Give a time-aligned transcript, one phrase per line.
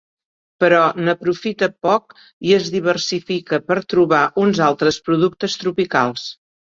[0.61, 0.77] Però
[1.07, 2.15] n'aprofita poc
[2.51, 6.25] i es diversifica per trobar uns altres productes tropicals.